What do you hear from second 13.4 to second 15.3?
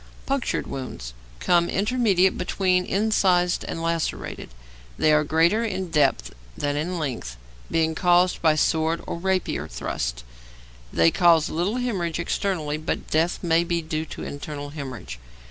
may be due to internal hæmorrhage.